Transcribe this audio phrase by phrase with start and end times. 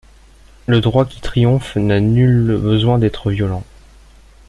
[0.65, 3.63] Le droit qui triomphe n’a nul besoin d’être violent.